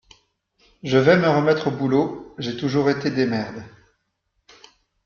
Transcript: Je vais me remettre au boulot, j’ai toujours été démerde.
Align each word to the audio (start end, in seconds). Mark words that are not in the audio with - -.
Je 0.81 0.97
vais 0.97 1.15
me 1.15 1.29
remettre 1.29 1.67
au 1.67 1.69
boulot, 1.77 2.33
j’ai 2.39 2.57
toujours 2.57 2.89
été 2.89 3.11
démerde. 3.11 3.63